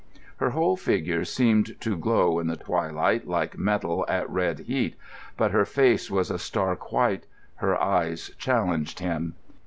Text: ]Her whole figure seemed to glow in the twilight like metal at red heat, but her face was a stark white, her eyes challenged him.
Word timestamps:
]Her 0.37 0.49
whole 0.49 0.77
figure 0.77 1.23
seemed 1.23 1.79
to 1.81 1.95
glow 1.95 2.39
in 2.39 2.47
the 2.47 2.57
twilight 2.57 3.27
like 3.27 3.55
metal 3.59 4.03
at 4.09 4.27
red 4.31 4.61
heat, 4.61 4.95
but 5.37 5.51
her 5.51 5.63
face 5.63 6.09
was 6.09 6.31
a 6.31 6.39
stark 6.39 6.91
white, 6.91 7.27
her 7.57 7.79
eyes 7.79 8.31
challenged 8.39 8.97
him. 8.99 9.35